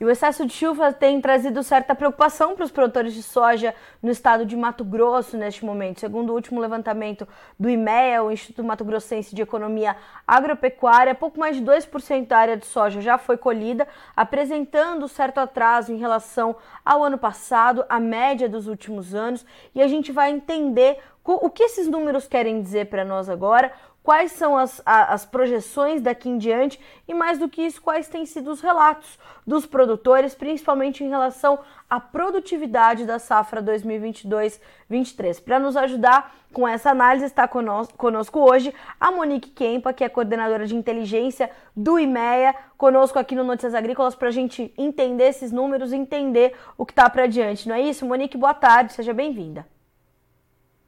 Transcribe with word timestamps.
E 0.00 0.04
o 0.04 0.10
excesso 0.10 0.44
de 0.44 0.52
chuva 0.52 0.92
tem 0.92 1.20
trazido 1.20 1.62
certa 1.62 1.94
preocupação 1.94 2.56
para 2.56 2.64
os 2.64 2.72
produtores 2.72 3.14
de 3.14 3.22
soja 3.22 3.72
no 4.02 4.10
estado 4.10 4.44
de 4.44 4.56
Mato 4.56 4.84
Grosso 4.84 5.36
neste 5.36 5.64
momento. 5.64 6.00
Segundo 6.00 6.30
o 6.30 6.34
último 6.34 6.60
levantamento 6.60 7.28
do 7.58 7.70
IMEA, 7.70 8.22
o 8.24 8.32
Instituto 8.32 8.64
Mato 8.64 8.84
Grossense 8.84 9.34
de 9.34 9.42
Economia 9.42 9.96
Agropecuária, 10.26 11.14
pouco 11.14 11.38
mais 11.38 11.56
de 11.56 11.62
2% 11.62 12.26
da 12.26 12.38
área 12.38 12.56
de 12.56 12.66
soja 12.66 13.00
já 13.00 13.16
foi 13.16 13.36
colhida, 13.36 13.86
apresentando 14.16 15.06
certo 15.06 15.38
atraso 15.38 15.92
em 15.92 15.96
relação 15.96 16.56
ao 16.84 17.04
ano 17.04 17.16
passado, 17.16 17.84
a 17.88 18.00
média 18.00 18.48
dos 18.48 18.66
últimos 18.66 19.14
anos. 19.14 19.46
E 19.72 19.80
a 19.80 19.86
gente 19.86 20.10
vai 20.10 20.32
entender 20.32 20.98
o 21.24 21.48
que 21.48 21.62
esses 21.62 21.86
números 21.86 22.26
querem 22.26 22.60
dizer 22.60 22.86
para 22.86 23.04
nós 23.04 23.30
agora, 23.30 23.72
quais 24.04 24.32
são 24.32 24.54
as, 24.54 24.82
as 24.84 25.24
projeções 25.24 26.02
daqui 26.02 26.28
em 26.28 26.36
diante 26.36 26.78
e, 27.08 27.14
mais 27.14 27.38
do 27.38 27.48
que 27.48 27.62
isso, 27.62 27.80
quais 27.80 28.06
têm 28.06 28.26
sido 28.26 28.50
os 28.50 28.60
relatos 28.60 29.18
dos 29.46 29.64
produtores, 29.64 30.34
principalmente 30.34 31.02
em 31.02 31.08
relação 31.08 31.58
à 31.88 31.98
produtividade 31.98 33.06
da 33.06 33.18
safra 33.18 33.62
2022-23. 33.62 35.42
Para 35.42 35.58
nos 35.58 35.74
ajudar 35.74 36.36
com 36.52 36.68
essa 36.68 36.90
análise, 36.90 37.24
está 37.24 37.48
conosco, 37.48 37.96
conosco 37.96 38.40
hoje 38.40 38.74
a 39.00 39.10
Monique 39.10 39.48
Kempa, 39.48 39.94
que 39.94 40.04
é 40.04 40.08
coordenadora 40.10 40.66
de 40.66 40.76
inteligência 40.76 41.50
do 41.74 41.98
IMEA, 41.98 42.54
conosco 42.76 43.18
aqui 43.18 43.34
no 43.34 43.42
Notícias 43.42 43.74
Agrícolas, 43.74 44.14
para 44.14 44.28
a 44.28 44.32
gente 44.32 44.72
entender 44.76 45.28
esses 45.28 45.50
números, 45.50 45.94
entender 45.94 46.54
o 46.76 46.84
que 46.84 46.92
está 46.92 47.08
para 47.08 47.26
diante. 47.26 47.66
Não 47.66 47.74
é 47.74 47.80
isso? 47.80 48.04
Monique, 48.04 48.36
boa 48.36 48.52
tarde, 48.52 48.92
seja 48.92 49.14
bem-vinda. 49.14 49.66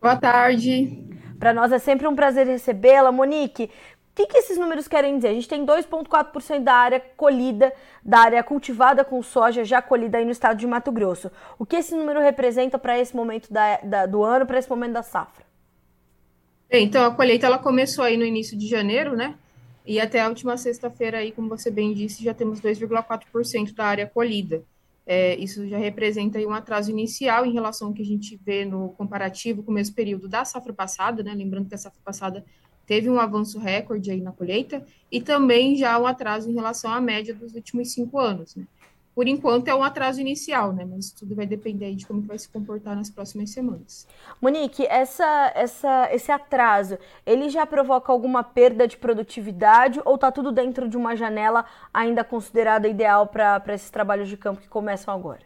Boa 0.03 0.17
tarde. 0.17 1.17
Para 1.39 1.53
nós 1.53 1.73
é 1.73 1.79
sempre 1.79 2.07
um 2.07 2.15
prazer 2.15 2.47
recebê-la. 2.47 3.13
Monique, 3.13 3.65
o 3.65 3.69
que, 4.15 4.27
que 4.27 4.39
esses 4.39 4.57
números 4.57 4.89
querem 4.89 5.17
dizer? 5.17 5.29
A 5.29 5.35
gente 5.35 5.49
tem 5.49 5.67
2,4% 5.67 6.63
da 6.63 6.73
área 6.73 7.01
colhida, 7.17 7.73
da 8.03 8.21
área 8.21 8.43
cultivada 8.43 9.05
com 9.05 9.23
soja 9.23 9.65
já 9.65 9.83
colhida 9.83 10.19
aí 10.19 10.25
no 10.25 10.31
estado 10.31 10.57
de 10.57 10.67
Mato 10.67 10.91
Grosso. 10.91 11.31
O 11.59 11.67
que 11.67 11.77
esse 11.77 11.95
número 11.95 12.21
representa 12.21 12.79
para 12.79 12.99
esse 12.99 13.15
momento 13.15 13.53
da, 13.53 13.77
da, 13.79 14.07
do 14.07 14.23
ano, 14.23 14.47
para 14.47 14.59
esse 14.59 14.71
momento 14.71 14.93
da 14.93 15.03
safra? 15.03 15.45
Bem, 16.69 16.85
então 16.87 17.05
a 17.05 17.15
colheita 17.15 17.47
ela 17.47 17.59
começou 17.59 18.05
aí 18.05 18.17
no 18.17 18.25
início 18.25 18.57
de 18.57 18.67
janeiro, 18.67 19.15
né? 19.15 19.35
E 19.85 20.01
até 20.01 20.21
a 20.21 20.29
última 20.29 20.57
sexta-feira 20.57 21.19
aí, 21.19 21.31
como 21.31 21.49
você 21.49 21.71
bem 21.71 21.93
disse, 21.93 22.25
já 22.25 22.35
temos 22.35 22.61
2,4% 22.61 23.73
da 23.73 23.85
área 23.85 24.07
colhida. 24.07 24.65
É, 25.07 25.37
isso 25.37 25.69
já 25.69 25.79
representa 25.79 26.39
um 26.41 26.53
atraso 26.53 26.91
inicial 26.91 27.47
em 27.47 27.53
relação 27.53 27.89
ao 27.89 27.95
que 27.95 28.03
a 28.03 28.05
gente 28.05 28.37
vê 28.45 28.65
no 28.65 28.89
comparativo 28.91 29.63
com 29.63 29.71
o 29.71 29.75
mesmo 29.75 29.95
período 29.95 30.29
da 30.29 30.45
safra 30.45 30.73
passada, 30.73 31.23
né? 31.23 31.33
Lembrando 31.33 31.69
que 31.69 31.77
a 31.77 31.79
safra 31.79 32.01
passada 32.05 32.45
teve 32.85 33.09
um 33.09 33.19
avanço 33.19 33.59
recorde 33.59 34.11
aí 34.11 34.21
na 34.21 34.33
colheita, 34.33 34.85
e 35.11 35.21
também 35.21 35.77
já 35.77 35.99
um 35.99 36.07
atraso 36.07 36.51
em 36.51 36.55
relação 36.55 36.93
à 36.93 37.01
média 37.01 37.35
dos 37.35 37.55
últimos 37.55 37.93
cinco 37.93 38.19
anos, 38.19 38.55
né? 38.55 38.67
Por 39.17 39.27
enquanto 39.27 39.69
é 39.69 39.75
um 39.75 39.83
atraso 39.83 40.21
inicial, 40.21 40.75
né? 40.75 40.85
Mas 40.85 41.11
tudo 41.11 41.35
vai 41.35 41.47
depender 41.47 41.95
de 41.95 42.07
como 42.07 42.21
vai 42.21 42.39
se 42.39 42.51
comportar 42.51 42.95
nas 42.95 43.09
próximas 43.09 43.49
semanas. 43.49 44.07
Monique, 44.43 44.85
essa, 44.85 45.53
essa, 45.55 46.11
esse 46.13 46.31
atraso, 46.31 46.99
ele 47.25 47.49
já 47.49 47.65
provoca 47.65 48.13
alguma 48.13 48.45
perda 48.45 48.87
de 48.87 48.99
produtividade 48.99 50.03
ou 50.05 50.17
está 50.17 50.31
tudo 50.31 50.53
dentro 50.53 50.87
de 50.87 50.99
uma 50.99 51.17
janela 51.17 51.65
ainda 51.95 52.23
considerada 52.23 52.87
ideal 52.87 53.27
para 53.27 53.63
esses 53.75 53.89
trabalhos 53.89 54.29
de 54.29 54.37
campo 54.37 54.61
que 54.61 54.69
começam 54.69 55.15
agora? 55.15 55.41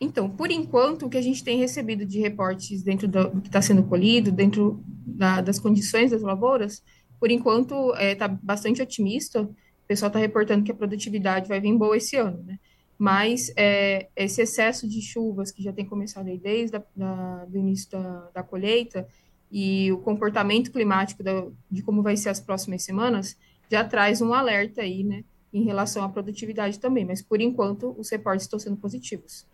Então, 0.00 0.30
por 0.30 0.52
enquanto, 0.52 1.06
o 1.06 1.10
que 1.10 1.18
a 1.18 1.22
gente 1.22 1.42
tem 1.42 1.58
recebido 1.58 2.06
de 2.06 2.20
reportes 2.20 2.84
dentro 2.84 3.08
do, 3.08 3.30
do 3.30 3.40
que 3.40 3.48
está 3.48 3.60
sendo 3.60 3.82
colhido, 3.82 4.30
dentro 4.30 4.80
da, 4.86 5.40
das 5.40 5.58
condições 5.58 6.12
das 6.12 6.22
lavouras, 6.22 6.84
por 7.18 7.32
enquanto 7.32 7.74
está 7.94 8.00
é, 8.00 8.14
tá 8.14 8.28
bastante 8.28 8.80
otimista 8.80 9.50
pessoal 9.88 10.08
está 10.08 10.18
reportando 10.18 10.64
que 10.64 10.70
a 10.70 10.74
produtividade 10.74 11.48
vai 11.48 11.60
vir 11.60 11.76
boa 11.76 11.96
esse 11.96 12.14
ano, 12.14 12.42
né? 12.44 12.58
Mas 12.98 13.50
é, 13.56 14.08
esse 14.14 14.42
excesso 14.42 14.86
de 14.86 15.00
chuvas 15.00 15.50
que 15.50 15.62
já 15.62 15.72
tem 15.72 15.86
começado 15.86 16.28
aí 16.28 16.36
desde 16.36 16.76
o 16.76 16.84
da, 16.94 17.44
do 17.46 17.56
início 17.56 17.90
da, 17.90 18.30
da, 18.34 18.42
colheita 18.42 19.08
e 19.50 19.90
o 19.92 19.98
comportamento 19.98 20.70
climático 20.70 21.22
da, 21.22 21.46
de 21.70 21.82
como 21.82 22.02
vai 22.02 22.16
ser 22.16 22.28
as 22.28 22.40
próximas 22.40 22.82
semanas 22.82 23.36
já 23.70 23.82
traz 23.84 24.20
um 24.20 24.34
alerta 24.34 24.82
aí, 24.82 25.02
né? 25.04 25.24
Em 25.52 25.64
relação 25.64 26.04
à 26.04 26.08
produtividade 26.08 26.78
também, 26.78 27.06
mas 27.06 27.22
por 27.22 27.40
enquanto 27.40 27.94
os 27.98 28.10
reportes 28.10 28.44
estão 28.44 28.58
sendo 28.58 28.76
positivos. 28.76 29.46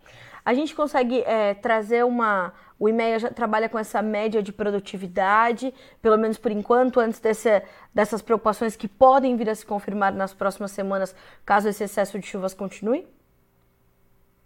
A 0.45 0.53
gente 0.53 0.75
consegue 0.75 1.21
é, 1.21 1.55
trazer 1.55 2.05
uma, 2.05 2.53
o 2.77 2.87
IMEA 2.87 3.17
já 3.17 3.31
trabalha 3.31 3.67
com 3.67 3.79
essa 3.79 3.99
média 3.99 4.43
de 4.43 4.53
produtividade, 4.53 5.73
pelo 6.03 6.17
menos 6.17 6.37
por 6.37 6.51
enquanto, 6.51 6.99
antes 6.99 7.19
desse, 7.19 7.63
dessas 7.91 8.21
preocupações 8.21 8.75
que 8.75 8.87
podem 8.87 9.35
vir 9.35 9.49
a 9.49 9.55
se 9.55 9.65
confirmar 9.65 10.13
nas 10.13 10.35
próximas 10.35 10.69
semanas, 10.69 11.15
caso 11.43 11.67
esse 11.67 11.83
excesso 11.83 12.19
de 12.19 12.27
chuvas 12.27 12.53
continue? 12.53 13.07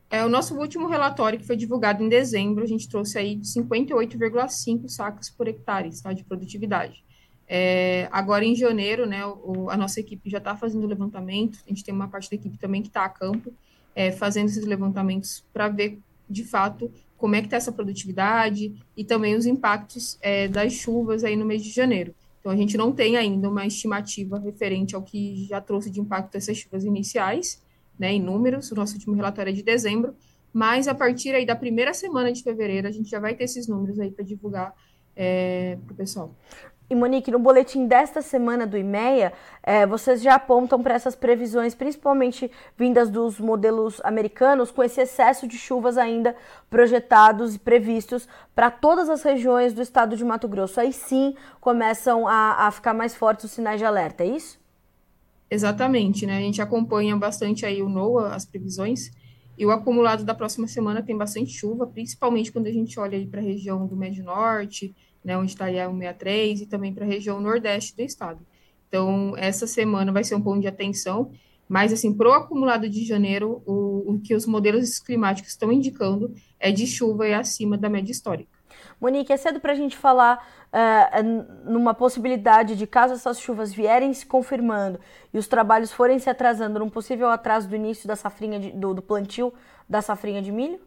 É, 0.10 0.24
o 0.24 0.30
nosso 0.30 0.58
último 0.58 0.88
relatório, 0.88 1.38
que 1.38 1.46
foi 1.46 1.58
divulgado 1.58 2.02
em 2.02 2.08
dezembro, 2.08 2.64
a 2.64 2.68
gente 2.68 2.88
trouxe 2.88 3.20
aí 3.20 3.36
de 3.36 3.46
58,5 3.46 4.88
sacos 4.88 5.30
por 5.30 5.50
hectare 5.50 5.90
tá, 6.02 6.14
de 6.14 6.24
produtividade. 6.24 7.04
É, 7.46 8.08
agora, 8.12 8.46
em 8.46 8.56
janeiro, 8.56 9.06
né, 9.06 9.26
o, 9.26 9.70
a 9.70 9.76
nossa 9.76 10.00
equipe 10.00 10.30
já 10.30 10.38
está 10.38 10.56
fazendo 10.56 10.86
o 10.86 10.88
levantamento, 10.88 11.60
a 11.66 11.70
gente 11.70 11.84
tem 11.84 11.94
uma 11.94 12.08
parte 12.08 12.30
da 12.30 12.36
equipe 12.36 12.58
também 12.58 12.82
que 12.82 12.88
está 12.88 13.04
a 13.04 13.10
campo, 13.10 13.54
é, 14.00 14.14
fazendo 14.14 14.48
esses 14.48 14.64
levantamentos 14.64 15.44
para 15.52 15.68
ver, 15.68 16.00
de 16.30 16.46
fato, 16.46 16.90
como 17.18 17.36
é 17.36 17.42
que 17.42 17.48
está 17.48 17.58
essa 17.58 17.70
produtividade 17.70 18.74
e 18.96 19.04
também 19.04 19.36
os 19.36 19.46
impactos 19.46 20.18
é, 20.22 20.48
das 20.48 20.72
chuvas 20.72 21.26
aí 21.26 21.36
no 21.36 21.44
mês 21.44 21.62
de 21.62 21.70
janeiro. 21.70 22.16
Então, 22.40 22.50
a 22.50 22.56
gente 22.56 22.78
não 22.78 22.94
tem 22.94 23.18
ainda 23.18 23.50
uma 23.50 23.68
estimativa 23.68 24.40
referente 24.40 24.96
ao 24.96 25.02
que 25.02 25.46
já 25.50 25.60
trouxe 25.60 25.90
de 25.90 26.00
impacto 26.00 26.34
essas 26.36 26.56
chuvas 26.56 26.86
iniciais, 26.86 27.62
né, 28.00 28.14
em 28.14 28.22
números, 28.22 28.72
o 28.72 28.76
nosso 28.76 28.94
último 28.94 29.14
relatório 29.18 29.50
é 29.50 29.54
de 29.54 29.64
dezembro, 29.64 30.16
mas 30.54 30.88
a 30.88 30.96
partir 30.96 31.36
aí 31.36 31.46
da 31.46 31.58
primeira 31.58 31.94
semana 31.94 32.32
de 32.32 32.42
fevereiro, 32.42 32.88
a 32.88 32.92
gente 32.92 33.10
já 33.10 33.20
vai 33.20 33.36
ter 33.36 33.44
esses 33.44 33.68
números 33.68 34.00
aí 34.00 34.12
para 34.12 34.24
divulgar 34.24 34.74
é, 35.14 35.78
para 35.86 35.94
o 35.94 35.96
pessoal. 35.98 36.34
E 36.90 36.96
Monique, 36.96 37.30
no 37.30 37.38
boletim 37.38 37.86
desta 37.86 38.20
semana 38.20 38.66
do 38.66 38.76
IMEA, 38.76 39.32
é, 39.62 39.86
vocês 39.86 40.24
já 40.24 40.34
apontam 40.34 40.82
para 40.82 40.96
essas 40.96 41.16
previsões, 41.16 41.76
principalmente 41.76 42.50
vindas 42.76 43.12
dos 43.12 43.40
modelos 43.40 44.02
americanos, 44.04 44.72
com 44.72 44.82
esse 44.82 45.00
excesso 45.00 45.48
de 45.48 45.56
chuvas 45.56 46.00
ainda 46.00 46.36
projetados 46.68 47.54
e 47.54 47.60
previstos 47.60 48.28
para 48.56 48.72
todas 48.72 49.08
as 49.08 49.22
regiões 49.22 49.72
do 49.72 49.84
estado 49.84 50.18
de 50.18 50.26
Mato 50.26 50.48
Grosso. 50.48 50.80
Aí 50.80 50.92
sim 50.92 51.36
começam 51.62 52.28
a, 52.28 52.66
a 52.68 52.72
ficar 52.72 52.96
mais 52.96 53.14
fortes 53.14 53.46
os 53.46 53.52
sinais 53.52 53.80
de 53.80 53.86
alerta, 53.86 54.24
é 54.24 54.28
isso? 54.28 54.60
Exatamente, 55.52 56.26
né? 56.26 56.38
A 56.38 56.42
gente 56.42 56.60
acompanha 56.60 57.16
bastante 57.16 57.68
aí 57.68 57.84
o 57.84 57.90
NOAA, 57.90 58.34
as 58.34 58.46
previsões, 58.46 59.12
e 59.56 59.64
o 59.66 59.72
acumulado 59.72 60.24
da 60.24 60.34
próxima 60.34 60.68
semana 60.68 61.04
tem 61.04 61.16
bastante 61.16 61.52
chuva, 61.52 61.86
principalmente 61.86 62.52
quando 62.52 62.66
a 62.66 62.72
gente 62.72 63.00
olha 63.00 63.16
aí 63.16 63.28
para 63.28 63.42
a 63.42 63.44
região 63.44 63.86
do 63.86 63.96
Médio 63.96 64.24
Norte, 64.24 64.96
né, 65.24 65.38
onde 65.38 65.52
está 65.52 65.66
a 65.66 65.72
163, 65.72 66.62
e 66.62 66.66
também 66.66 66.94
para 66.94 67.06
a 67.06 67.08
região 67.08 67.40
nordeste 67.40 67.96
do 67.96 68.02
estado. 68.02 68.40
Então, 68.88 69.34
essa 69.38 69.68
semana 69.68 70.12
vai 70.12 70.24
ser 70.24 70.36
um 70.36 70.42
ponto 70.42 70.62
de 70.62 70.68
atenção, 70.68 71.32
mas, 71.68 71.94
assim, 71.94 72.12
para 72.12 72.30
o 72.30 72.34
acumulado 72.34 72.90
de 72.90 73.06
janeiro, 73.06 73.62
o, 73.66 74.14
o 74.14 74.20
que 74.20 74.34
os 74.34 74.48
modelos 74.48 75.00
climáticos 75.00 75.52
estão 75.52 75.72
indicando 75.72 76.34
é 76.60 76.72
de 76.72 76.88
chuva 76.88 77.28
e 77.28 77.34
acima 77.34 77.78
da 77.78 77.88
média 77.88 78.12
histórica. 78.12 78.60
Monique, 79.00 79.32
é 79.32 79.38
cedo 79.38 79.60
para 79.60 79.72
a 79.72 79.76
gente 79.76 79.96
falar 79.96 80.46
uh, 80.74 81.70
numa 81.72 81.94
possibilidade 81.94 82.76
de, 82.76 82.88
caso 82.88 83.14
essas 83.14 83.40
chuvas 83.40 83.74
vierem 83.74 84.14
se 84.14 84.26
confirmando 84.26 85.00
e 85.34 85.38
os 85.38 85.48
trabalhos 85.48 85.92
forem 85.92 86.20
se 86.20 86.30
atrasando, 86.30 86.80
num 86.80 86.90
possível 86.90 87.30
atraso 87.30 87.68
do 87.70 87.76
início 87.76 88.08
da 88.08 88.16
safrinha 88.16 88.60
de, 88.60 88.72
do, 88.72 88.94
do 88.94 89.02
plantio 89.02 89.54
da 89.88 90.02
safrinha 90.02 90.42
de 90.42 90.52
milho? 90.52 90.80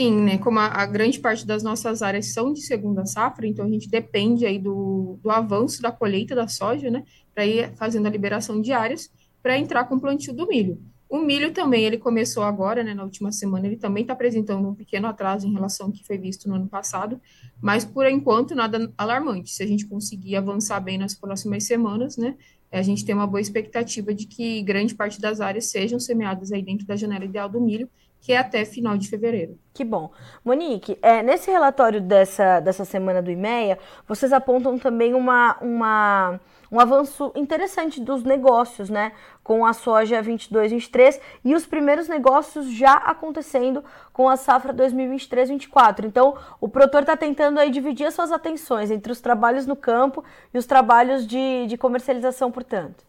Sim, 0.00 0.22
né? 0.22 0.38
Como 0.38 0.58
a, 0.58 0.66
a, 0.66 0.86
grande 0.86 1.20
parte 1.20 1.46
das 1.46 1.62
nossas 1.62 2.02
áreas 2.02 2.32
são 2.32 2.52
de 2.52 2.60
segunda 2.62 3.06
safra, 3.06 3.46
então 3.46 3.64
a 3.64 3.68
gente 3.68 3.88
depende 3.88 4.44
aí 4.44 4.58
do, 4.58 5.18
do 5.22 5.30
avanço 5.30 5.80
da 5.80 5.92
colheita 5.92 6.34
da 6.34 6.48
soja, 6.48 6.90
né? 6.90 7.04
Para 7.32 7.46
ir 7.46 7.72
fazendo 7.76 8.06
a 8.06 8.10
liberação 8.10 8.60
de 8.60 8.72
áreas 8.72 9.08
para 9.40 9.56
entrar 9.56 9.84
com 9.84 9.94
o 9.94 10.00
plantio 10.00 10.34
do 10.34 10.48
milho. 10.48 10.80
O 11.08 11.18
milho 11.18 11.52
também, 11.52 11.84
ele 11.84 11.98
começou 11.98 12.42
agora, 12.42 12.82
né, 12.82 12.92
na 12.92 13.04
última 13.04 13.30
semana, 13.30 13.66
ele 13.68 13.76
também 13.76 14.02
está 14.02 14.14
apresentando 14.14 14.66
um 14.66 14.74
pequeno 14.74 15.06
atraso 15.06 15.46
em 15.46 15.52
relação 15.52 15.86
ao 15.86 15.92
que 15.92 16.02
foi 16.04 16.18
visto 16.18 16.48
no 16.48 16.56
ano 16.56 16.66
passado, 16.66 17.20
mas 17.62 17.84
por 17.84 18.04
enquanto 18.06 18.52
nada 18.52 18.92
alarmante. 18.98 19.52
Se 19.52 19.62
a 19.62 19.66
gente 19.66 19.86
conseguir 19.86 20.34
avançar 20.34 20.80
bem 20.80 20.98
nas 20.98 21.14
próximas 21.14 21.64
semanas, 21.64 22.16
né, 22.16 22.34
a 22.72 22.82
gente 22.82 23.04
tem 23.04 23.14
uma 23.14 23.28
boa 23.28 23.40
expectativa 23.40 24.12
de 24.12 24.26
que 24.26 24.60
grande 24.62 24.94
parte 24.94 25.20
das 25.20 25.40
áreas 25.40 25.66
sejam 25.66 26.00
semeadas 26.00 26.50
aí 26.50 26.62
dentro 26.62 26.84
da 26.84 26.96
janela 26.96 27.24
ideal 27.24 27.48
do 27.48 27.60
milho, 27.60 27.88
que 28.24 28.32
é 28.32 28.38
até 28.38 28.64
final 28.64 28.96
de 28.96 29.06
fevereiro. 29.06 29.58
Que 29.74 29.84
bom. 29.84 30.10
Monique, 30.42 30.98
é, 31.02 31.22
nesse 31.22 31.50
relatório 31.50 32.00
dessa, 32.00 32.58
dessa 32.58 32.82
semana 32.82 33.20
do 33.20 33.30
IMEA, 33.30 33.78
vocês 34.08 34.32
apontam 34.32 34.78
também 34.78 35.12
uma, 35.12 35.58
uma, 35.60 36.40
um 36.72 36.80
avanço 36.80 37.30
interessante 37.34 38.00
dos 38.00 38.24
negócios, 38.24 38.88
né? 38.88 39.12
Com 39.42 39.66
a 39.66 39.74
soja 39.74 40.22
22, 40.22 40.72
23 40.72 41.20
e 41.44 41.54
os 41.54 41.66
primeiros 41.66 42.08
negócios 42.08 42.70
já 42.70 42.94
acontecendo 42.94 43.84
com 44.10 44.26
a 44.26 44.38
safra 44.38 44.72
2023, 44.72 45.50
24. 45.50 46.06
Então, 46.06 46.34
o 46.58 46.66
produtor 46.66 47.02
está 47.02 47.18
tentando 47.18 47.60
aí 47.60 47.68
dividir 47.68 48.06
as 48.06 48.14
suas 48.14 48.32
atenções 48.32 48.90
entre 48.90 49.12
os 49.12 49.20
trabalhos 49.20 49.66
no 49.66 49.76
campo 49.76 50.24
e 50.54 50.56
os 50.56 50.64
trabalhos 50.64 51.26
de, 51.26 51.66
de 51.66 51.76
comercialização, 51.76 52.50
portanto. 52.50 53.04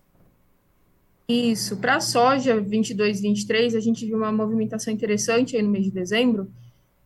Isso, 1.28 1.78
para 1.78 1.96
a 1.96 2.00
soja 2.00 2.62
22, 2.62 3.22
23, 3.22 3.76
a 3.76 3.80
gente 3.80 4.06
viu 4.06 4.18
uma 4.18 4.32
movimentação 4.32 4.94
interessante 4.94 5.56
aí 5.56 5.64
no 5.64 5.70
mês 5.70 5.86
de 5.86 5.92
dezembro, 5.92 6.52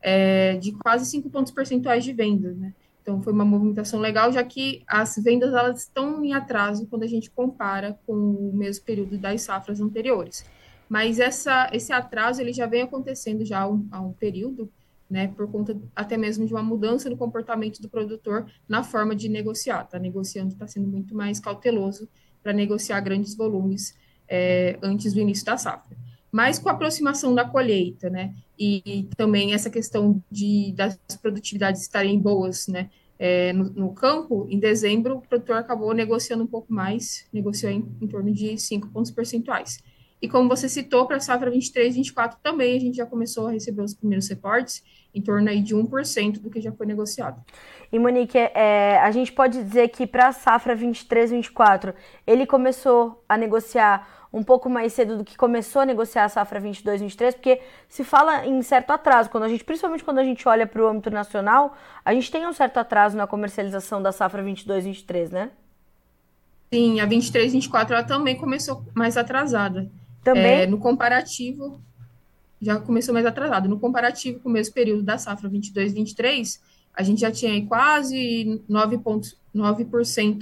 é, 0.02 0.58
de 0.58 0.74
quase 0.74 1.06
5 1.06 1.30
pontos 1.30 1.54
percentuais 1.54 2.04
de 2.04 2.12
vendas, 2.12 2.58
né? 2.58 2.74
Então, 3.02 3.22
foi 3.22 3.32
uma 3.32 3.46
movimentação 3.46 4.00
legal, 4.00 4.32
já 4.32 4.44
que 4.44 4.84
as 4.86 5.16
vendas 5.18 5.54
elas 5.54 5.82
estão 5.82 6.24
em 6.24 6.34
atraso 6.34 6.86
quando 6.88 7.04
a 7.04 7.08
gente 7.08 7.32
compara 7.32 7.98
com 8.06 8.14
o 8.14 8.52
mesmo 8.54 8.84
período 8.84 9.18
das 9.18 9.42
safras 9.42 9.80
anteriores. 9.80 10.46
Mas 10.88 11.20
essa, 11.20 11.70
esse 11.72 11.94
atraso 11.94 12.42
ele 12.42 12.52
já 12.52 12.66
vem 12.66 12.82
acontecendo 12.82 13.46
já 13.46 13.62
há 13.62 13.70
um, 13.70 13.88
há 13.90 14.02
um 14.02 14.12
período, 14.12 14.70
né, 15.10 15.28
por 15.30 15.50
conta 15.50 15.76
até 15.96 16.18
mesmo 16.18 16.46
de 16.46 16.54
uma 16.54 16.62
mudança 16.62 17.10
no 17.10 17.18
comportamento 17.18 17.82
do 17.82 17.90
produtor 17.90 18.46
na 18.68 18.84
forma 18.84 19.16
de 19.16 19.30
negociar. 19.30 19.84
Está 19.84 19.98
negociando, 19.98 20.54
está 20.54 20.68
sendo 20.68 20.88
muito 20.88 21.16
mais 21.16 21.40
cauteloso 21.40 22.08
para 22.44 22.54
negociar 22.54 23.00
grandes 23.02 23.36
volumes 23.36 23.96
é, 24.30 24.78
antes 24.82 25.14
do 25.14 25.20
início 25.20 25.46
da 25.46 25.58
safra. 25.58 25.98
Mas 26.32 26.60
com 26.60 26.70
a 26.70 26.74
aproximação 26.74 27.34
da 27.34 27.44
colheita, 27.44 28.10
né, 28.10 28.36
e, 28.58 28.84
e 28.86 29.04
também 29.18 29.54
essa 29.54 29.70
questão 29.70 30.22
de 30.30 30.74
das 30.74 30.98
produtividades 31.22 31.82
estarem 31.82 32.20
boas, 32.20 32.68
né, 32.68 32.90
é, 33.18 33.52
no, 33.52 33.66
no, 33.72 33.94
campo, 33.94 34.48
em 34.50 34.60
dezembro, 34.60 35.18
o 35.18 35.22
produtor 35.22 35.58
acabou 35.58 35.94
negociando 35.94 36.44
um 36.44 36.48
pouco 36.48 36.72
mais, 36.72 37.28
negociou 37.34 37.72
em, 37.72 37.86
em 38.00 38.08
torno 38.08 38.32
de 38.32 38.58
5 38.58 38.88
pontos 38.90 39.12
percentuais. 39.12 39.80
E 40.22 40.28
como 40.28 40.50
você 40.50 40.68
citou, 40.68 41.06
para 41.06 41.18
a 41.18 41.20
safra 41.20 41.50
23, 41.50 41.96
24 41.96 42.40
também 42.44 42.76
a 42.76 42.80
gente 42.80 42.98
já 42.98 43.06
começou 43.06 43.48
a 43.48 43.52
receber 43.52 43.82
os 43.82 43.94
primeiros 43.94 44.28
reportes, 44.28 44.84
em 45.14 45.22
torno 45.22 45.50
aí 45.50 45.62
de 45.62 45.76
1% 45.76 46.40
do 46.40 46.50
que 46.50 46.62
já 46.62 46.72
foi 46.72 46.86
negociado. 46.86 47.42
E 47.92 47.98
Monique, 47.98 48.38
é, 48.38 49.00
a 49.00 49.10
gente 49.12 49.32
pode 49.32 49.64
dizer 49.64 49.88
que 49.90 50.06
para 50.06 50.28
a 50.28 50.32
safra 50.32 50.76
23, 50.76 51.32
24, 51.32 51.94
ele 52.28 52.46
começou 52.46 53.24
a 53.28 53.38
negociar 53.38 54.19
um 54.32 54.44
pouco 54.44 54.70
mais 54.70 54.94
cedo 54.94 55.18
do 55.18 55.24
que 55.24 55.36
começou 55.36 55.82
a 55.82 55.86
negociar 55.86 56.26
a 56.26 56.30
safra 56.30 56.60
22, 56.60 57.02
23, 57.02 57.34
porque 57.34 57.62
se 57.88 58.04
fala 58.04 58.46
em 58.46 58.62
certo 58.62 58.92
atraso, 58.92 59.30
quando 59.30 59.44
a 59.44 59.50
gente, 59.50 59.64
principalmente 59.64 60.04
quando 60.04 60.20
a 60.20 60.24
gente 60.24 60.48
olha 60.48 60.68
para 60.68 60.82
o 60.82 60.88
âmbito 60.88 61.10
nacional, 61.10 61.76
a 62.06 62.14
gente 62.14 62.30
tem 62.30 62.46
um 62.48 62.54
certo 62.54 62.78
atraso 62.78 63.18
na 63.18 63.26
comercialização 63.26 64.02
da 64.02 64.12
safra 64.12 64.44
22, 64.44 64.86
23, 64.86 65.32
né? 65.32 65.50
Sim, 66.72 67.00
a 67.00 67.06
23, 67.06 67.54
24 67.54 67.96
ela 67.96 68.04
também 68.04 68.36
começou 68.36 68.84
mais 68.94 69.18
atrasada. 69.18 69.90
Também? 70.24 70.62
É, 70.62 70.68
no 70.68 70.78
comparativo, 70.78 71.82
já 72.62 72.80
começou 72.80 73.14
mais 73.14 73.26
atrasado. 73.26 73.68
No 73.68 73.80
comparativo 73.80 74.40
com 74.40 74.50
o 74.50 74.52
mesmo 74.52 74.76
período 74.76 75.02
da 75.02 75.18
safra 75.18 75.50
22, 75.50 75.94
23, 75.94 76.62
a 76.94 77.02
gente 77.02 77.22
já 77.22 77.32
tinha 77.32 77.66
quase 77.66 78.62
9%, 78.70 79.34
9 79.52 79.88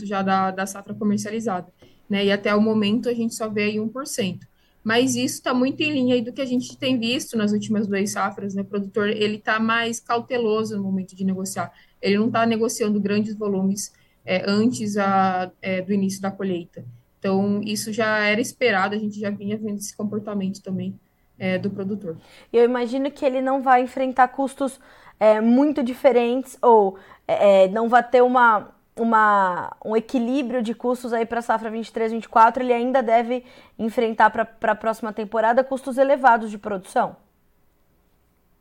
já 0.04 0.22
da, 0.22 0.52
da 0.52 0.66
safra 0.66 0.94
comercializada 0.94 1.72
né? 2.10 2.26
E 2.26 2.32
até 2.32 2.54
o 2.56 2.62
momento 2.62 3.10
a 3.10 3.14
gente 3.14 3.36
só 3.36 3.50
vê 3.50 3.64
aí 3.64 3.76
1%. 3.78 4.40
Mas 4.84 5.16
isso 5.16 5.36
está 5.36 5.54
muito 5.54 5.82
em 5.82 5.92
linha 5.92 6.22
do 6.24 6.32
que 6.32 6.42
a 6.42 6.46
gente 6.46 6.78
tem 6.78 6.98
visto 6.98 7.38
nas 7.38 7.52
últimas 7.52 7.88
duas 7.88 8.12
safras, 8.12 8.54
né? 8.54 8.62
O 8.62 8.66
produtor, 8.66 9.10
ele 9.10 9.36
está 9.36 9.60
mais 9.60 10.00
cauteloso 10.00 10.78
no 10.78 10.84
momento 10.84 11.16
de 11.16 11.26
negociar. 11.26 11.72
Ele 12.02 12.18
não 12.18 12.28
está 12.28 12.46
negociando 12.46 13.00
grandes 13.00 13.36
volumes 13.36 13.92
é, 14.26 14.44
antes 14.50 14.98
a, 14.98 15.52
é, 15.62 15.82
do 15.82 15.92
início 15.92 16.22
da 16.22 16.32
colheita. 16.32 16.86
Então, 17.20 17.62
isso 17.64 17.92
já 17.92 18.20
era 18.20 18.40
esperado, 18.40 18.96
a 18.96 18.98
gente 18.98 19.20
já 19.20 19.30
vinha 19.30 19.58
vendo 19.58 19.78
esse 19.78 19.96
comportamento 19.96 20.62
também 20.62 20.98
é, 21.38 21.58
do 21.58 21.70
produtor. 21.70 22.18
Eu 22.52 22.64
imagino 22.64 23.12
que 23.12 23.26
ele 23.26 23.42
não 23.42 23.62
vai 23.62 23.82
enfrentar 23.82 24.28
custos 24.30 24.80
é, 25.20 25.42
muito 25.42 25.84
diferentes 25.84 26.58
ou 26.62 26.98
é, 27.28 27.68
não 27.70 27.90
vai 27.90 28.08
ter 28.08 28.22
uma, 28.22 28.74
uma, 28.98 29.76
um 29.86 29.96
equilíbrio 29.96 30.62
de 30.62 30.74
custos 30.74 31.14
aí 31.14 31.26
para 31.26 31.40
a 31.40 31.42
safra 31.42 31.70
23, 31.70 32.12
24, 32.12 32.64
ele 32.64 32.74
ainda 32.74 33.02
deve 33.02 33.44
enfrentar 33.78 34.30
para 34.30 34.72
a 34.72 34.76
próxima 34.76 35.14
temporada 35.14 35.64
custos 35.64 35.98
elevados 35.98 36.52
de 36.52 36.58
produção? 36.58 37.16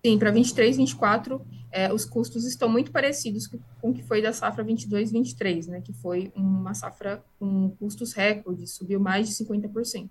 Sim, 0.05 0.19
para 0.19 0.31
23, 0.31 0.77
24, 0.77 1.45
é, 1.73 1.93
os 1.93 2.05
custos 2.05 2.47
estão 2.47 2.69
muito 2.69 2.93
parecidos 2.93 3.49
com 3.49 3.91
o 3.91 3.93
que 3.93 4.03
foi 4.03 4.23
da 4.23 4.33
safra 4.33 4.63
22, 4.63 5.11
23, 5.11 5.67
né, 5.67 5.81
que 5.81 5.93
foi 5.93 6.33
uma 6.35 6.75
safra 6.75 7.25
com 7.39 7.71
custos 7.79 8.13
recordes, 8.13 8.71
subiu 8.71 9.01
mais 9.01 9.29
de 9.29 9.35
50%. 9.35 10.09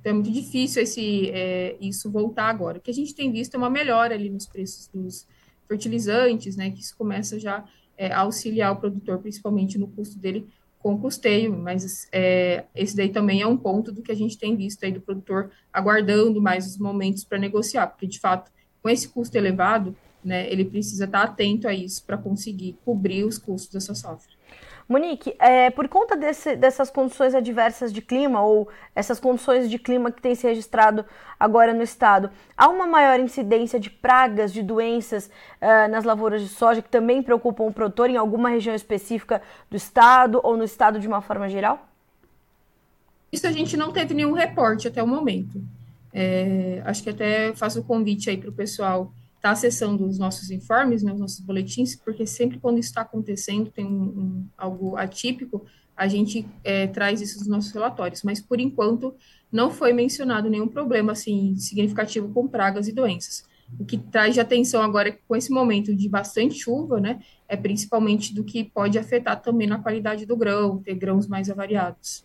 Então, 0.00 0.10
é 0.10 0.12
muito 0.12 0.30
difícil 0.30 0.82
esse, 0.82 1.30
é, 1.30 1.76
isso 1.80 2.10
voltar 2.10 2.48
agora. 2.48 2.78
O 2.78 2.80
que 2.80 2.90
a 2.90 2.94
gente 2.94 3.14
tem 3.14 3.30
visto 3.30 3.54
é 3.54 3.58
uma 3.58 3.70
melhora 3.70 4.14
ali 4.14 4.30
nos 4.30 4.46
preços 4.46 4.88
dos 4.88 5.26
fertilizantes, 5.68 6.56
né, 6.56 6.70
que 6.70 6.80
isso 6.80 6.96
começa 6.96 7.38
já 7.38 7.64
é, 7.96 8.12
auxiliar 8.12 8.72
o 8.72 8.76
produtor, 8.76 9.18
principalmente 9.18 9.78
no 9.78 9.86
custo 9.88 10.18
dele 10.18 10.46
com 10.78 10.98
custeio, 10.98 11.56
mas 11.56 12.06
é, 12.12 12.64
esse 12.74 12.94
daí 12.94 13.08
também 13.08 13.40
é 13.40 13.46
um 13.46 13.56
ponto 13.56 13.90
do 13.90 14.02
que 14.02 14.12
a 14.12 14.14
gente 14.14 14.36
tem 14.36 14.54
visto 14.54 14.84
aí 14.84 14.92
do 14.92 15.00
produtor 15.00 15.50
aguardando 15.72 16.42
mais 16.42 16.66
os 16.66 16.76
momentos 16.76 17.24
para 17.24 17.38
negociar, 17.38 17.86
porque 17.86 18.06
de 18.06 18.20
fato, 18.20 18.52
com 18.82 18.90
esse 18.90 19.08
custo 19.08 19.34
elevado, 19.34 19.96
né, 20.22 20.46
ele 20.52 20.62
precisa 20.62 21.06
estar 21.06 21.22
atento 21.22 21.66
a 21.66 21.72
isso 21.72 22.04
para 22.04 22.18
conseguir 22.18 22.76
cobrir 22.84 23.24
os 23.24 23.38
custos 23.38 23.72
dessa 23.72 23.94
safra. 23.94 24.33
Monique, 24.86 25.34
é, 25.38 25.70
por 25.70 25.88
conta 25.88 26.14
desse, 26.14 26.56
dessas 26.56 26.90
condições 26.90 27.34
adversas 27.34 27.90
de 27.92 28.02
clima 28.02 28.42
ou 28.42 28.68
essas 28.94 29.18
condições 29.18 29.70
de 29.70 29.78
clima 29.78 30.12
que 30.12 30.20
tem 30.20 30.34
se 30.34 30.46
registrado 30.46 31.06
agora 31.40 31.72
no 31.72 31.82
estado, 31.82 32.30
há 32.56 32.68
uma 32.68 32.86
maior 32.86 33.18
incidência 33.18 33.80
de 33.80 33.88
pragas, 33.88 34.52
de 34.52 34.62
doenças 34.62 35.30
uh, 35.60 35.90
nas 35.90 36.04
lavouras 36.04 36.42
de 36.42 36.48
soja 36.48 36.82
que 36.82 36.88
também 36.88 37.22
preocupam 37.22 37.64
o 37.64 37.72
produtor 37.72 38.10
em 38.10 38.16
alguma 38.16 38.50
região 38.50 38.74
específica 38.74 39.40
do 39.70 39.76
estado 39.76 40.38
ou 40.42 40.56
no 40.56 40.64
estado 40.64 41.00
de 41.00 41.08
uma 41.08 41.22
forma 41.22 41.48
geral? 41.48 41.88
Isso 43.32 43.46
a 43.46 43.52
gente 43.52 43.76
não 43.76 43.90
teve 43.90 44.12
nenhum 44.12 44.32
reporte 44.32 44.86
até 44.86 45.02
o 45.02 45.08
momento. 45.08 45.60
É, 46.12 46.82
acho 46.84 47.02
que 47.02 47.10
até 47.10 47.54
faço 47.54 47.80
o 47.80 47.84
convite 47.84 48.28
aí 48.28 48.36
para 48.36 48.50
o 48.50 48.52
pessoal 48.52 49.10
está 49.44 49.50
acessando 49.50 50.06
os 50.06 50.18
nossos 50.18 50.50
informes, 50.50 51.02
né, 51.02 51.12
os 51.12 51.20
nossos 51.20 51.40
boletins, 51.40 51.94
porque 51.94 52.26
sempre 52.26 52.58
quando 52.58 52.78
isso 52.78 52.88
está 52.88 53.02
acontecendo, 53.02 53.70
tem 53.70 53.84
um, 53.84 53.90
um, 53.90 54.48
algo 54.56 54.96
atípico, 54.96 55.66
a 55.94 56.08
gente 56.08 56.46
é, 56.64 56.86
traz 56.86 57.20
isso 57.20 57.38
nos 57.38 57.46
nossos 57.46 57.70
relatórios. 57.70 58.22
Mas, 58.22 58.40
por 58.40 58.58
enquanto, 58.58 59.14
não 59.52 59.70
foi 59.70 59.92
mencionado 59.92 60.48
nenhum 60.48 60.66
problema 60.66 61.12
assim, 61.12 61.54
significativo 61.56 62.32
com 62.32 62.48
pragas 62.48 62.88
e 62.88 62.92
doenças. 62.92 63.44
O 63.78 63.84
que 63.84 63.98
traz 63.98 64.32
de 64.32 64.40
atenção 64.40 64.80
agora 64.80 65.10
é 65.10 65.18
com 65.28 65.36
esse 65.36 65.52
momento 65.52 65.94
de 65.94 66.08
bastante 66.08 66.54
chuva, 66.54 66.98
né, 66.98 67.20
é 67.46 67.54
principalmente 67.54 68.34
do 68.34 68.44
que 68.44 68.64
pode 68.64 68.98
afetar 68.98 69.42
também 69.42 69.66
na 69.66 69.78
qualidade 69.78 70.24
do 70.24 70.36
grão, 70.38 70.78
ter 70.78 70.94
grãos 70.94 71.26
mais 71.26 71.50
avariados. 71.50 72.24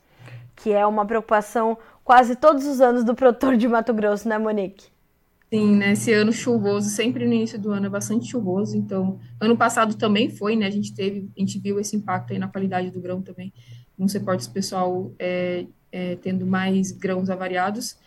Que 0.55 0.71
é 0.71 0.85
uma 0.85 1.05
preocupação 1.05 1.77
quase 2.01 2.37
todos 2.37 2.65
os 2.65 2.79
anos 2.79 3.03
do 3.03 3.13
produtor 3.13 3.57
de 3.57 3.67
Mato 3.67 3.93
Grosso, 3.93 4.27
né, 4.27 4.37
Monique? 4.37 4.87
Sim, 5.51 5.77
né? 5.77 5.93
Esse 5.93 6.13
ano 6.13 6.31
chuvoso, 6.31 6.89
sempre 6.89 7.25
no 7.25 7.33
início 7.33 7.59
do 7.59 7.71
ano 7.71 7.87
é 7.87 7.89
bastante 7.89 8.29
chuvoso, 8.29 8.77
então, 8.77 9.19
ano 9.39 9.57
passado 9.57 9.95
também 9.95 10.29
foi, 10.29 10.55
né? 10.55 10.67
A 10.67 10.71
gente 10.71 10.93
teve, 10.93 11.27
a 11.35 11.39
gente 11.39 11.57
viu 11.59 11.79
esse 11.79 11.95
impacto 11.95 12.31
aí 12.31 12.39
na 12.39 12.47
qualidade 12.47 12.91
do 12.91 13.01
grão 13.01 13.21
também, 13.21 13.51
nos 13.97 14.13
reportes 14.13 14.47
pessoal 14.47 15.11
é, 15.17 15.65
é, 15.91 16.15
tendo 16.17 16.45
mais 16.45 16.91
grãos 16.91 17.29
avariados, 17.29 17.97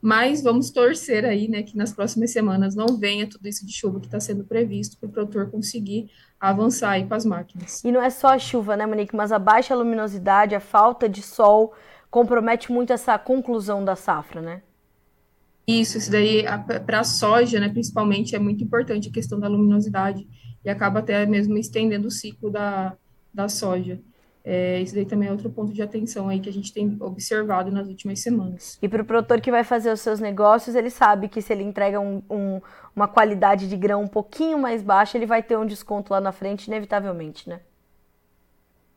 mas 0.00 0.42
vamos 0.42 0.70
torcer 0.70 1.24
aí, 1.24 1.48
né, 1.48 1.62
que 1.62 1.76
nas 1.78 1.92
próximas 1.92 2.30
semanas 2.30 2.74
não 2.74 2.98
venha 2.98 3.26
tudo 3.26 3.48
isso 3.48 3.64
de 3.64 3.72
chuva 3.72 3.98
que 3.98 4.06
está 4.06 4.20
sendo 4.20 4.44
previsto 4.44 4.98
para 4.98 5.08
o 5.08 5.12
produtor 5.12 5.50
conseguir 5.50 6.10
avançar 6.38 6.90
aí 6.90 7.06
com 7.06 7.14
as 7.14 7.24
máquinas. 7.24 7.82
E 7.82 7.90
não 7.90 8.02
é 8.02 8.10
só 8.10 8.28
a 8.28 8.38
chuva, 8.38 8.76
né, 8.76 8.84
Monique, 8.84 9.16
mas 9.16 9.32
a 9.32 9.38
baixa 9.38 9.74
luminosidade, 9.74 10.54
a 10.54 10.60
falta 10.60 11.08
de 11.08 11.22
sol 11.22 11.72
compromete 12.10 12.70
muito 12.70 12.92
essa 12.92 13.18
conclusão 13.18 13.82
da 13.82 13.96
safra, 13.96 14.42
né? 14.42 14.62
Isso, 15.66 15.96
isso 15.98 16.10
daí 16.10 16.44
para 16.86 17.00
a 17.00 17.04
soja, 17.04 17.58
né, 17.58 17.68
principalmente, 17.68 18.36
é 18.36 18.38
muito 18.38 18.62
importante 18.62 19.08
a 19.08 19.12
questão 19.12 19.40
da 19.40 19.48
luminosidade 19.48 20.26
e 20.64 20.68
acaba 20.68 20.98
até 20.98 21.24
mesmo 21.26 21.56
estendendo 21.56 22.08
o 22.08 22.10
ciclo 22.10 22.50
da, 22.50 22.96
da 23.32 23.48
soja. 23.48 24.00
É, 24.46 24.78
isso 24.82 24.94
daí 24.94 25.06
também 25.06 25.28
é 25.28 25.32
outro 25.32 25.48
ponto 25.48 25.72
de 25.72 25.80
atenção 25.80 26.28
aí 26.28 26.38
que 26.38 26.50
a 26.50 26.52
gente 26.52 26.70
tem 26.70 26.98
observado 27.00 27.72
nas 27.72 27.88
últimas 27.88 28.20
semanas. 28.20 28.78
E 28.82 28.86
para 28.86 29.00
o 29.00 29.04
produtor 29.04 29.40
que 29.40 29.50
vai 29.50 29.64
fazer 29.64 29.90
os 29.90 30.02
seus 30.02 30.20
negócios, 30.20 30.76
ele 30.76 30.90
sabe 30.90 31.28
que 31.28 31.40
se 31.40 31.50
ele 31.50 31.62
entrega 31.62 31.98
um, 31.98 32.22
um, 32.28 32.60
uma 32.94 33.08
qualidade 33.08 33.66
de 33.66 33.76
grão 33.76 34.02
um 34.02 34.06
pouquinho 34.06 34.58
mais 34.58 34.82
baixa, 34.82 35.16
ele 35.16 35.24
vai 35.24 35.42
ter 35.42 35.56
um 35.56 35.64
desconto 35.64 36.12
lá 36.12 36.20
na 36.20 36.30
frente, 36.30 36.66
inevitavelmente, 36.66 37.48
né? 37.48 37.60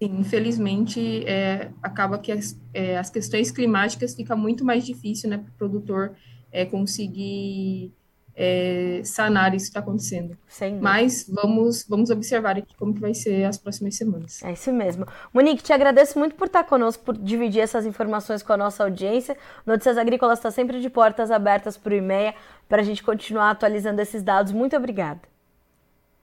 Sim, 0.03 0.19
infelizmente, 0.19 1.25
é, 1.25 1.71
acaba 1.81 2.19
que 2.19 2.31
as, 2.31 2.59
é, 2.73 2.97
as 2.97 3.09
questões 3.09 3.49
climáticas 3.49 4.13
fica 4.13 4.35
muito 4.35 4.65
mais 4.65 4.85
difícil 4.85 5.29
né, 5.29 5.37
para 5.37 5.49
o 5.49 5.57
produtor 5.57 6.15
é, 6.51 6.65
conseguir 6.65 7.91
é, 8.39 9.01
sanar 9.03 9.55
isso 9.55 9.65
que 9.65 9.69
está 9.69 9.79
acontecendo. 9.79 10.37
Sim. 10.47 10.77
Mas 10.79 11.27
vamos, 11.27 11.85
vamos 11.89 12.11
observar 12.11 12.55
aqui 12.55 12.75
como 12.77 12.93
que 12.93 13.01
vai 13.01 13.15
ser 13.15 13.45
as 13.45 13.57
próximas 13.57 13.95
semanas. 13.95 14.43
É 14.43 14.53
isso 14.53 14.71
mesmo. 14.71 15.07
Monique, 15.33 15.63
te 15.63 15.73
agradeço 15.73 16.19
muito 16.19 16.35
por 16.35 16.45
estar 16.45 16.63
conosco, 16.63 17.03
por 17.03 17.17
dividir 17.17 17.61
essas 17.61 17.85
informações 17.85 18.43
com 18.43 18.53
a 18.53 18.57
nossa 18.57 18.83
audiência. 18.83 19.35
Notícias 19.65 19.97
Agrícolas 19.97 20.37
está 20.37 20.51
sempre 20.51 20.79
de 20.79 20.89
portas 20.89 21.31
abertas 21.31 21.77
para 21.77 21.93
o 21.93 21.97
e-mail, 21.97 22.33
para 22.69 22.81
a 22.81 22.85
gente 22.85 23.01
continuar 23.01 23.49
atualizando 23.49 23.99
esses 24.01 24.21
dados. 24.21 24.51
Muito 24.51 24.75
obrigada. 24.77 25.21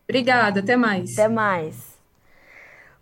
Obrigada, 0.08 0.60
até 0.60 0.76
mais. 0.76 1.18
Até 1.18 1.28
mais. 1.28 1.93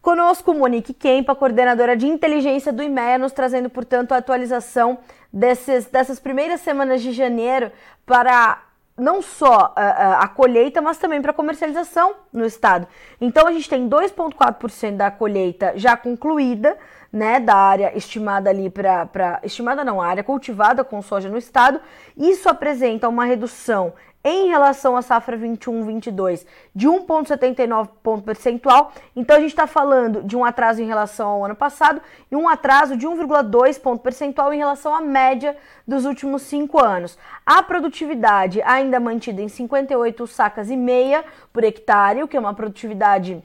Conosco, 0.03 0.53
Monique 0.53 0.93
Kempa, 0.93 1.33
coordenadora 1.33 1.97
de 1.97 2.09
inteligência 2.09 2.73
do 2.73 2.83
IMEA, 2.83 3.19
nos 3.19 3.31
trazendo, 3.31 3.71
portanto, 3.71 4.11
a 4.11 4.17
atualização 4.17 4.99
desses, 5.33 5.87
dessas 5.87 6.19
primeiras 6.19 6.61
semanas 6.61 7.01
de 7.01 7.13
janeiro 7.13 7.71
para 8.05 8.61
não 8.99 9.23
só 9.23 9.73
a, 9.77 10.25
a, 10.25 10.29
colheita, 10.29 10.83
mas 10.83 10.99
também 10.99 11.23
para 11.23 11.33
comercialização 11.33 12.17
no 12.33 12.45
estado. 12.45 12.87
Então 13.21 13.47
a 13.47 13.53
gente 13.53 13.69
tem 13.69 13.89
2,4% 13.89 14.97
da 14.97 15.11
colheita 15.11 15.73
já 15.77 15.97
concluída, 15.97 16.77
né, 17.13 17.39
da 17.39 17.55
área 17.55 17.97
estimada 17.97 18.51
ali 18.51 18.71
para 18.71 19.41
estimada 19.43 19.85
não, 19.85 20.01
a 20.01 20.07
área 20.07 20.25
cultivada 20.25 20.83
com 20.83 21.01
soja 21.01 21.29
no 21.29 21.39
estado. 21.39 21.81
Isso 22.17 22.49
apresenta 22.49 23.09
uma 23.09 23.25
redução 23.25 23.93
em 24.25 24.49
relação 24.49 24.97
à 24.97 25.03
safra 25.03 25.37
21-22 25.37 26.47
de 26.75 26.89
1,79 26.89 27.89
ponto 28.03 28.23
percentual. 28.23 28.93
Então 29.17 29.37
a 29.37 29.41
gente 29.41 29.51
está 29.51 29.67
falando 29.67 30.23
de 30.23 30.37
um 30.37 30.45
atraso 30.45 30.83
em 30.83 30.87
relação 30.87 31.29
ao 31.29 31.45
ano 31.45 31.57
passado 31.57 32.01
e 32.31 32.37
um 32.37 32.49
atraso 32.49 32.97
de 32.97 33.07
1,2 33.07 33.81
ponto 33.81 34.03
percentual 34.03 34.53
em 34.53 34.59
relação 34.59 34.95
à 34.95 35.01
média 35.01 35.57
dos 35.87 36.05
últimos 36.05 36.43
cinco 36.43 36.79
anos. 36.79 37.19
A 37.45 37.63
produtividade 37.63 38.63
ainda 38.63 39.01
mantida 39.01 39.43
em 39.43 39.49
58 39.49 40.27
sacas 40.27 40.71
e 40.71 40.77
meia 40.77 41.25
por 41.53 41.65
hectare, 41.65 42.23
o 42.23 42.29
que 42.29 42.37
é 42.37 42.41
uma 42.41 42.55
produtividade 42.55 43.43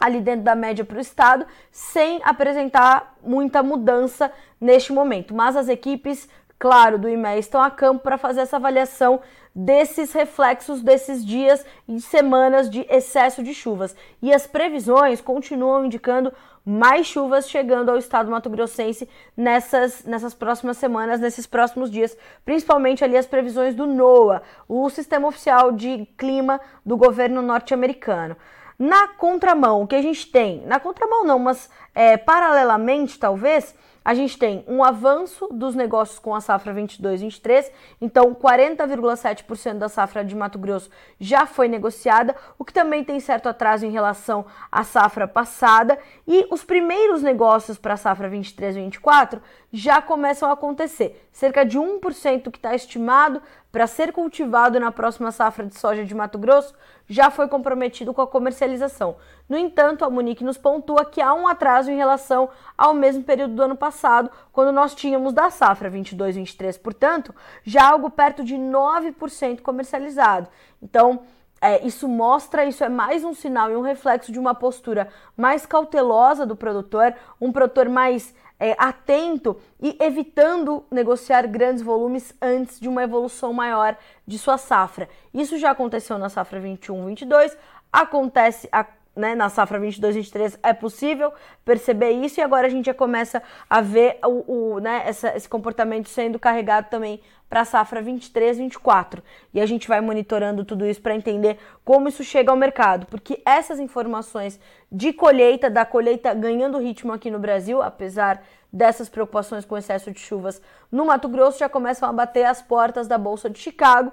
ali 0.00 0.20
dentro 0.20 0.42
da 0.42 0.54
média 0.54 0.82
para 0.82 0.96
o 0.96 1.00
estado, 1.00 1.46
sem 1.70 2.20
apresentar 2.24 3.16
muita 3.22 3.62
mudança 3.62 4.32
neste 4.58 4.92
momento. 4.92 5.34
Mas 5.34 5.54
as 5.56 5.68
equipes, 5.68 6.26
claro, 6.60 6.98
do 6.98 7.08
IME 7.08 7.38
estão 7.38 7.62
a 7.62 7.70
campo 7.70 8.02
para 8.02 8.18
fazer 8.18 8.42
essa 8.42 8.56
avaliação 8.56 9.20
desses 9.52 10.12
reflexos 10.12 10.82
desses 10.82 11.24
dias 11.24 11.64
e 11.88 12.00
semanas 12.00 12.70
de 12.70 12.86
excesso 12.88 13.42
de 13.42 13.52
chuvas. 13.54 13.96
E 14.22 14.32
as 14.32 14.46
previsões 14.46 15.22
continuam 15.22 15.86
indicando 15.86 16.32
mais 16.64 17.06
chuvas 17.06 17.48
chegando 17.48 17.90
ao 17.90 17.96
estado 17.96 18.30
mato-grossense 18.30 19.08
nessas, 19.34 20.04
nessas 20.04 20.34
próximas 20.34 20.76
semanas, 20.76 21.18
nesses 21.18 21.46
próximos 21.46 21.90
dias, 21.90 22.16
principalmente 22.44 23.02
ali 23.02 23.16
as 23.16 23.26
previsões 23.26 23.74
do 23.74 23.86
NOAA, 23.86 24.42
o 24.68 24.88
sistema 24.90 25.26
oficial 25.26 25.72
de 25.72 26.06
clima 26.18 26.60
do 26.84 26.96
governo 26.96 27.40
norte-americano. 27.40 28.36
Na 28.78 29.08
contramão, 29.08 29.82
o 29.82 29.86
que 29.86 29.96
a 29.96 30.02
gente 30.02 30.30
tem? 30.30 30.64
Na 30.66 30.78
contramão 30.78 31.24
não, 31.24 31.38
mas 31.38 31.68
é, 31.94 32.16
paralelamente 32.16 33.18
talvez, 33.18 33.74
a 34.04 34.14
gente 34.14 34.38
tem 34.38 34.64
um 34.66 34.82
avanço 34.82 35.48
dos 35.52 35.74
negócios 35.74 36.18
com 36.18 36.34
a 36.34 36.40
safra 36.40 36.74
22-23, 36.74 37.70
então 38.00 38.34
40,7% 38.34 39.78
da 39.78 39.88
safra 39.88 40.24
de 40.24 40.34
Mato 40.34 40.58
Grosso 40.58 40.90
já 41.18 41.46
foi 41.46 41.68
negociada, 41.68 42.34
o 42.58 42.64
que 42.64 42.72
também 42.72 43.04
tem 43.04 43.20
certo 43.20 43.48
atraso 43.48 43.84
em 43.84 43.90
relação 43.90 44.46
à 44.70 44.82
safra 44.84 45.28
passada, 45.28 45.98
e 46.26 46.46
os 46.50 46.64
primeiros 46.64 47.22
negócios 47.22 47.78
para 47.78 47.94
a 47.94 47.96
safra 47.96 48.30
23-24 48.30 49.40
já 49.72 50.02
começam 50.02 50.48
a 50.48 50.54
acontecer. 50.54 51.28
Cerca 51.32 51.64
de 51.64 51.78
1% 51.78 52.50
que 52.50 52.58
está 52.58 52.74
estimado 52.74 53.40
para 53.70 53.86
ser 53.86 54.12
cultivado 54.12 54.80
na 54.80 54.90
próxima 54.90 55.30
safra 55.30 55.64
de 55.64 55.78
soja 55.78 56.04
de 56.04 56.14
Mato 56.14 56.38
Grosso 56.38 56.74
já 57.10 57.28
foi 57.28 57.48
comprometido 57.48 58.14
com 58.14 58.22
a 58.22 58.26
comercialização. 58.26 59.16
No 59.48 59.58
entanto, 59.58 60.04
a 60.04 60.08
Munique 60.08 60.44
nos 60.44 60.56
pontua 60.56 61.04
que 61.04 61.20
há 61.20 61.34
um 61.34 61.48
atraso 61.48 61.90
em 61.90 61.96
relação 61.96 62.48
ao 62.78 62.94
mesmo 62.94 63.24
período 63.24 63.56
do 63.56 63.62
ano 63.64 63.76
passado, 63.76 64.30
quando 64.52 64.70
nós 64.70 64.94
tínhamos 64.94 65.32
da 65.32 65.50
safra 65.50 65.90
22-23, 65.90 66.80
portanto, 66.80 67.34
já 67.64 67.90
algo 67.90 68.08
perto 68.10 68.44
de 68.44 68.54
9% 68.54 69.60
comercializado. 69.60 70.46
Então, 70.80 71.22
é, 71.60 71.84
isso 71.84 72.08
mostra, 72.08 72.64
isso 72.64 72.84
é 72.84 72.88
mais 72.88 73.24
um 73.24 73.34
sinal 73.34 73.72
e 73.72 73.76
um 73.76 73.82
reflexo 73.82 74.30
de 74.30 74.38
uma 74.38 74.54
postura 74.54 75.08
mais 75.36 75.66
cautelosa 75.66 76.46
do 76.46 76.54
produtor, 76.54 77.12
um 77.40 77.50
produtor 77.50 77.88
mais 77.88 78.32
é, 78.60 78.76
atento 78.78 79.56
e 79.80 79.96
evitando 79.98 80.84
negociar 80.90 81.46
grandes 81.46 81.82
volumes 81.82 82.34
antes 82.40 82.78
de 82.78 82.88
uma 82.88 83.02
evolução 83.02 83.52
maior 83.54 83.96
de 84.26 84.38
sua 84.38 84.58
safra. 84.58 85.08
Isso 85.32 85.58
já 85.58 85.70
aconteceu 85.70 86.18
na 86.18 86.28
safra 86.28 86.60
21-22, 86.60 87.56
acontece 87.90 88.68
a, 88.70 88.86
né, 89.16 89.34
na 89.34 89.48
safra 89.48 89.80
22-23 89.80 90.58
é 90.62 90.72
possível 90.72 91.32
perceber 91.64 92.10
isso 92.10 92.38
e 92.38 92.42
agora 92.42 92.66
a 92.66 92.70
gente 92.70 92.86
já 92.86 92.94
começa 92.94 93.42
a 93.68 93.80
ver 93.80 94.18
o, 94.24 94.74
o 94.74 94.80
né, 94.80 95.02
essa, 95.06 95.34
esse 95.36 95.48
comportamento 95.48 96.08
sendo 96.08 96.38
carregado 96.38 96.88
também 96.90 97.20
para 97.50 97.62
a 97.62 97.64
safra 97.64 98.00
23, 98.00 98.58
24. 98.58 99.22
E 99.52 99.60
a 99.60 99.66
gente 99.66 99.88
vai 99.88 100.00
monitorando 100.00 100.64
tudo 100.64 100.86
isso 100.86 101.02
para 101.02 101.16
entender 101.16 101.58
como 101.84 102.08
isso 102.08 102.22
chega 102.22 102.52
ao 102.52 102.56
mercado, 102.56 103.06
porque 103.06 103.42
essas 103.44 103.80
informações 103.80 104.60
de 104.90 105.12
colheita, 105.12 105.68
da 105.68 105.84
colheita 105.84 106.32
ganhando 106.32 106.78
ritmo 106.78 107.12
aqui 107.12 107.28
no 107.28 107.40
Brasil, 107.40 107.82
apesar 107.82 108.40
dessas 108.72 109.08
preocupações 109.08 109.64
com 109.64 109.76
excesso 109.76 110.12
de 110.12 110.20
chuvas 110.20 110.62
no 110.92 111.04
Mato 111.04 111.28
Grosso, 111.28 111.58
já 111.58 111.68
começam 111.68 112.08
a 112.08 112.12
bater 112.12 112.44
as 112.44 112.62
portas 112.62 113.08
da 113.08 113.18
Bolsa 113.18 113.50
de 113.50 113.58
Chicago, 113.58 114.12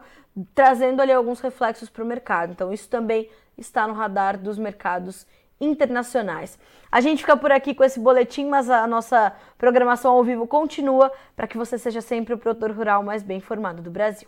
trazendo 0.55 0.99
ali 0.99 1.11
alguns 1.11 1.39
reflexos 1.39 1.89
para 1.89 2.03
o 2.03 2.07
mercado. 2.07 2.53
Então, 2.53 2.73
isso 2.73 2.89
também 2.89 3.29
está 3.55 3.87
no 3.87 3.93
radar 3.93 4.35
dos 4.37 4.57
mercados 4.57 5.27
internacionais. 5.59 6.57
A 6.91 7.01
gente 7.01 7.19
fica 7.19 7.35
por 7.35 7.51
aqui 7.51 7.73
com 7.73 7.83
esse 7.83 7.99
boletim, 7.99 8.45
mas 8.45 8.69
a 8.69 8.87
nossa 8.87 9.33
programação 9.57 10.13
ao 10.13 10.23
vivo 10.23 10.47
continua 10.47 11.11
para 11.35 11.47
que 11.47 11.57
você 11.57 11.77
seja 11.77 12.01
sempre 12.01 12.33
o 12.33 12.37
produtor 12.37 12.71
rural 12.71 13.03
mais 13.03 13.23
bem 13.23 13.37
informado 13.37 13.81
do 13.81 13.91
Brasil. 13.91 14.27